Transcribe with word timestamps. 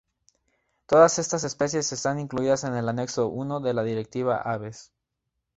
Todas 0.87 1.19
estas 1.19 1.43
especies 1.43 1.91
están 1.91 2.19
incluidas 2.19 2.63
en 2.63 2.73
el 2.73 2.89
Anexo 2.89 3.31
I 3.35 3.63
de 3.63 3.75
la 3.75 3.83
Directiva 3.83 4.35
Aves. 4.37 4.91